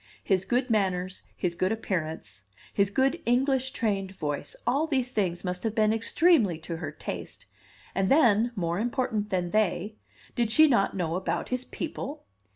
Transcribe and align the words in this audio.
His 0.23 0.45
good 0.45 0.71
manners, 0.71 1.21
his 1.37 1.53
good 1.53 1.71
appearance, 1.71 2.45
his 2.73 2.89
good 2.89 3.21
English 3.23 3.69
trained 3.69 4.13
voice, 4.15 4.55
all 4.65 4.87
these 4.87 5.11
things 5.11 5.43
must 5.43 5.61
have 5.63 5.75
been 5.75 5.93
extremely 5.93 6.57
to 6.57 6.77
her 6.77 6.91
taste; 6.91 7.45
and 7.93 8.09
then 8.09 8.51
more 8.55 8.79
important 8.79 9.29
than 9.29 9.51
they 9.51 9.97
did 10.33 10.49
she 10.49 10.67
not 10.67 10.97
know 10.97 11.13
about 11.15 11.49
his 11.49 11.65
people? 11.65 12.23